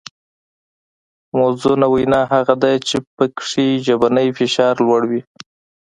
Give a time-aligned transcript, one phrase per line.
[1.37, 5.21] موزونه وینا هغه ده چې پکې ژبنی فشار لوړ وي